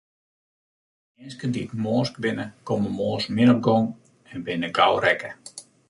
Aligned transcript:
Minsken 1.19 1.51
dy't 1.53 1.75
moarnsk 1.83 2.15
binne, 2.25 2.45
komme 2.67 2.89
moarns 2.97 3.27
min 3.35 3.53
op 3.55 3.61
gong 3.67 3.85
en 4.33 4.41
binne 4.45 4.69
gau 4.81 4.93
rekke. 5.07 5.31